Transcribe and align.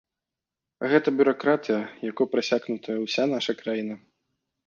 Гэта 0.93 1.07
бюракратыя, 1.17 1.81
якой 2.11 2.27
прасякнутая 2.33 2.97
ўся 3.05 3.23
наша 3.35 3.51
краіна. 3.63 3.95